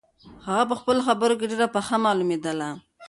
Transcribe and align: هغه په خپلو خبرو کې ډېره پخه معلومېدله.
هغه 0.47 0.63
په 0.69 0.75
خپلو 0.79 1.01
خبرو 1.07 1.37
کې 1.39 1.49
ډېره 1.51 1.67
پخه 1.75 1.95
معلومېدله. 2.05 2.69